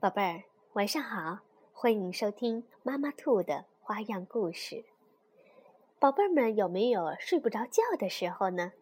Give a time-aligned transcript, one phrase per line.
[0.00, 0.44] 宝贝儿，
[0.74, 1.40] 晚上好！
[1.72, 4.84] 欢迎收听妈妈兔的花样故事。
[5.98, 8.74] 宝贝儿们，有没有睡不着觉的时候呢？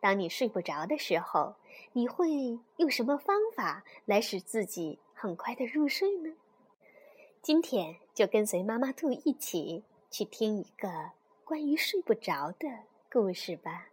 [0.00, 1.54] 当你睡不着的时候，
[1.92, 2.28] 你会
[2.78, 6.34] 用什么方法来使自己很快的入睡呢？
[7.40, 11.12] 今天就跟随妈妈兔一起去听一个
[11.44, 12.66] 关于睡不着的
[13.08, 13.86] 故事吧。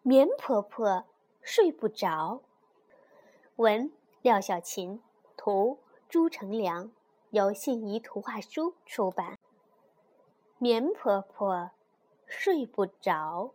[0.00, 1.04] 棉婆婆
[1.42, 2.40] 睡不着。
[3.56, 3.92] 文。
[4.24, 5.02] 廖小琴，
[5.36, 6.90] 图朱成良，
[7.28, 9.38] 由信宜图画书出版。
[10.56, 11.72] 棉婆婆
[12.26, 13.52] 睡不着，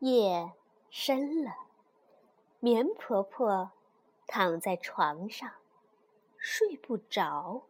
[0.00, 0.52] 夜
[0.90, 1.52] 深了，
[2.58, 3.70] 棉婆婆
[4.26, 5.48] 躺在床上
[6.36, 7.62] 睡不着。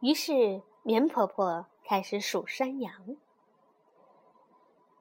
[0.00, 3.16] 于是棉婆婆开始数山羊：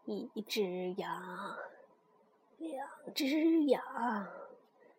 [0.05, 1.57] 一只羊，
[2.59, 3.81] 两只羊。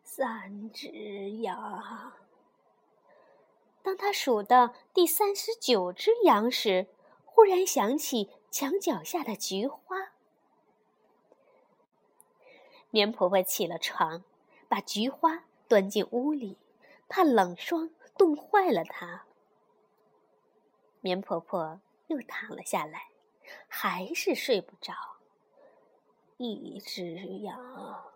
[0.05, 2.13] 三只羊。
[3.83, 6.87] 当他数到第三十九只羊时，
[7.25, 10.13] 忽然想起墙角下的菊花。
[12.91, 14.23] 棉婆婆起了床，
[14.69, 16.59] 把菊花端进屋里，
[17.09, 19.25] 怕冷霜冻坏了它。
[21.01, 23.09] 棉婆婆又躺了下来，
[23.67, 24.95] 还是睡不着。
[26.37, 28.13] 一只羊。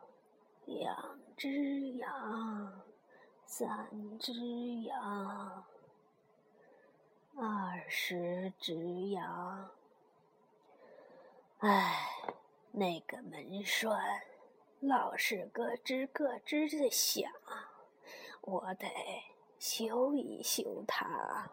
[0.64, 2.82] 两只羊，
[3.46, 4.32] 三只
[4.82, 5.64] 羊，
[7.36, 8.74] 二十只
[9.10, 9.70] 羊。
[11.58, 12.10] 唉，
[12.72, 13.96] 那个门栓
[14.80, 17.30] 老是咯吱咯吱的响，
[18.40, 18.88] 我得
[19.60, 21.52] 修一修它。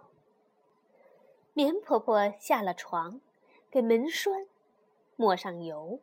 [1.54, 3.22] 棉婆婆下了床，
[3.70, 4.48] 给门栓
[5.16, 6.00] 抹上油，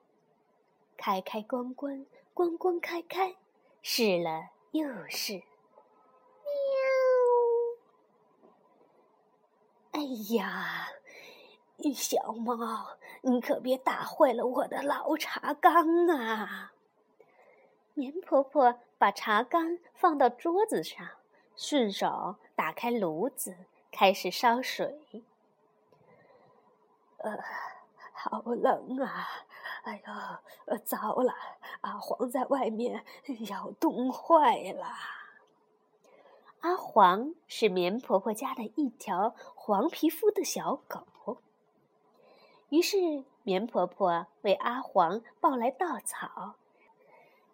[0.96, 2.06] 开开关关。
[2.34, 3.36] 关关开开，
[3.82, 5.34] 试了又试。
[5.34, 5.42] 喵！
[9.90, 10.00] 哎
[10.36, 10.88] 呀，
[11.94, 16.72] 小猫，你可别打坏了我的老茶缸啊！
[17.94, 21.06] 棉婆婆把茶缸放到桌子上，
[21.56, 23.56] 顺手打开炉子，
[23.90, 25.24] 开始烧水。
[27.18, 27.38] 呃，
[28.24, 29.26] 好冷啊！
[29.82, 30.00] 哎
[30.68, 31.34] 呦，糟了！
[31.80, 33.04] 阿黄在外面
[33.50, 34.86] 要冻坏了。
[36.60, 41.38] 阿黄是棉婆婆家的一条黄皮肤的小狗。
[42.68, 46.54] 于是，棉婆婆为阿黄抱来稻草，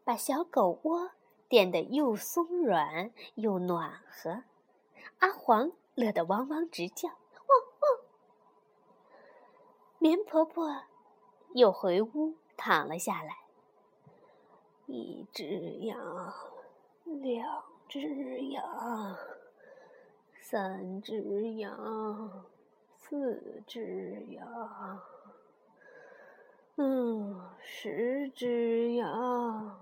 [0.04, 1.12] 把小狗窝
[1.48, 4.42] 垫得又松软又暖和。
[5.20, 7.08] 阿黄乐得汪汪直叫，
[9.98, 10.82] 棉婆婆。
[11.54, 13.38] 又回屋躺了下来。
[14.86, 15.46] 一只
[15.80, 16.34] 羊，
[17.04, 19.16] 两只羊，
[20.40, 22.44] 三只羊，
[22.98, 25.02] 四只羊，
[26.76, 29.80] 嗯，十只羊，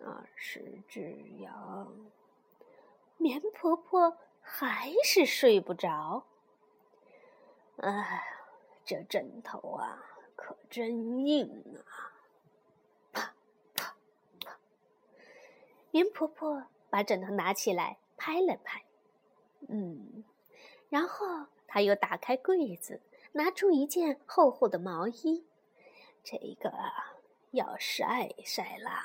[0.00, 1.92] 二十只羊。
[3.16, 6.24] 棉婆婆还是睡不着。
[7.78, 8.37] 哎，
[8.88, 10.02] 这枕头啊！
[10.34, 12.16] 可真硬啊！
[13.12, 13.34] 啪
[13.74, 13.94] 啪
[14.40, 14.58] 啪！
[15.90, 18.82] 棉婆婆把枕头拿起来拍了拍，
[19.68, 20.24] 嗯，
[20.88, 25.44] 然后她又打开柜子，拿出一件厚厚的毛衣，
[26.24, 26.72] 这个
[27.50, 29.04] 要晒晒啦。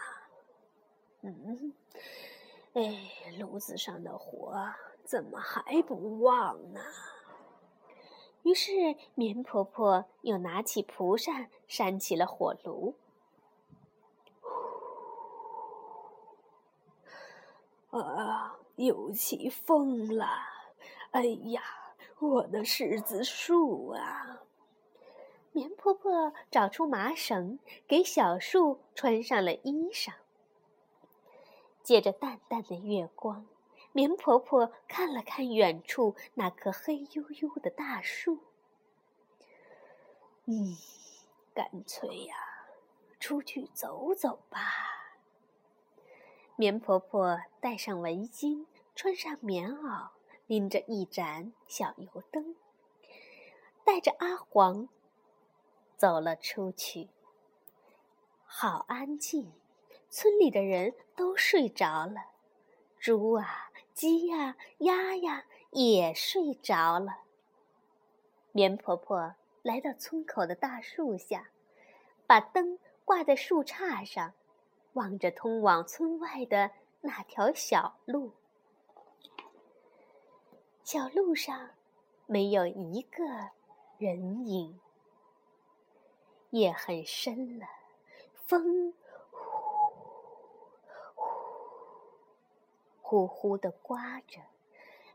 [1.23, 1.73] 嗯，
[2.71, 4.55] 哎，炉子上的火
[5.03, 6.79] 怎么还不旺呢？
[8.43, 12.95] 于是，棉婆婆又拿起蒲扇扇起了火炉。
[17.89, 20.27] 啊，又起风了！
[21.11, 21.61] 哎呀，
[22.19, 24.41] 我的柿子树啊！
[25.51, 30.13] 棉婆婆找出麻绳，给小树穿上了衣裳。
[31.83, 33.45] 借着淡淡的月光。
[33.95, 38.39] 棉婆婆看了看远处那棵黑黝黝的大树，
[40.45, 40.75] 嗯，
[41.53, 42.35] 干脆呀，
[43.19, 44.59] 出去走走吧。
[46.55, 50.09] 棉婆婆戴上围巾，穿上棉袄，
[50.47, 52.55] 拎着一盏小油灯，
[53.83, 54.89] 带着阿黄
[55.95, 57.09] 走了出去。
[58.43, 59.53] 好安静，
[60.09, 62.31] 村里的人都睡着了，
[62.99, 63.69] 猪啊。
[63.93, 67.19] 鸡呀，鸭呀，也睡着了。
[68.51, 71.49] 棉婆婆来到村口的大树下，
[72.25, 74.33] 把灯挂在树杈上，
[74.93, 78.31] 望着通往村外的那条小路。
[80.83, 81.69] 小路上
[82.25, 83.23] 没有一个
[83.97, 84.79] 人影。
[86.49, 87.65] 夜很深了，
[88.45, 88.93] 风
[89.31, 89.39] 呼
[91.15, 91.23] 呼
[93.13, 94.41] 呼呼的刮着。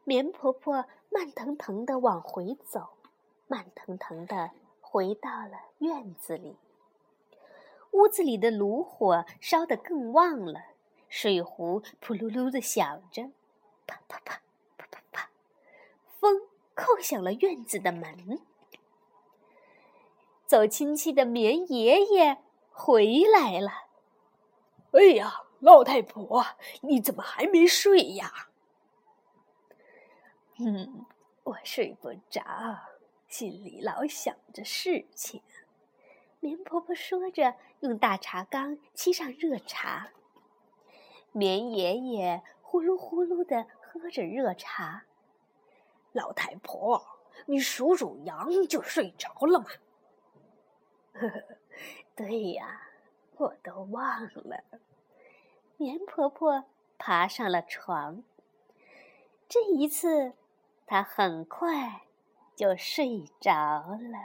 [0.04, 2.90] 棉婆婆慢腾腾的往回走，
[3.48, 6.56] 慢腾腾的回到了院子里。
[7.90, 10.60] 屋子里的炉火烧得更旺了，
[11.08, 13.32] 水壶扑噜噜的响着，
[13.84, 14.40] 啪啪啪
[14.76, 15.30] 啪啪啪，
[16.20, 16.42] 风
[16.76, 18.40] 叩响了院子的门。
[20.46, 22.38] 走亲戚的棉爷爷
[22.70, 23.88] 回来了。
[24.92, 26.44] 哎呀，老太婆，
[26.82, 28.48] 你怎么还没睡呀？
[30.58, 31.04] 嗯，
[31.44, 32.42] 我睡不着，
[33.28, 35.42] 心里老想着事情。
[36.40, 40.10] 棉婆婆说着，用大茶缸沏上热茶。
[41.32, 45.04] 棉爷爷呼噜呼噜的喝着热茶。
[46.12, 47.04] 老太婆，
[47.46, 49.66] 你数数羊就睡着了吗？
[51.14, 51.42] 呵呵，
[52.14, 52.88] 对呀，
[53.36, 54.64] 我都忘了。
[55.80, 56.64] 棉婆婆
[56.98, 58.24] 爬上了床。
[59.48, 60.32] 这一次，
[60.84, 62.02] 她很快
[62.56, 64.18] 就睡着了。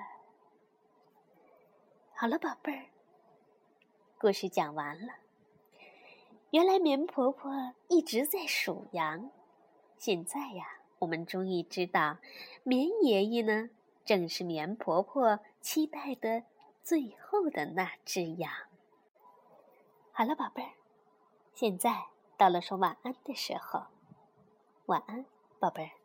[2.15, 2.85] 好了，宝贝儿，
[4.17, 5.13] 故事讲完了。
[6.49, 9.29] 原来棉婆婆一直在数羊，
[9.99, 12.17] 现在呀，我们终于知道，
[12.63, 13.69] 棉爷爷呢，
[14.03, 16.45] 正是棉婆婆期待的
[16.81, 18.51] 最后的那只羊。
[20.11, 20.71] 好了，宝贝儿，
[21.53, 23.83] 现在到了说晚安的时候，
[24.87, 25.25] 晚安，
[25.59, 26.02] 宝贝儿。